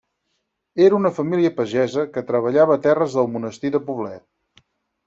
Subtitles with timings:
[0.85, 4.67] Era una família pagesa, que treballava terres del Monestir de Poblet.